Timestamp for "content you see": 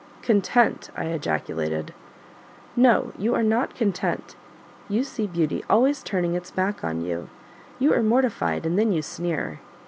3.75-5.27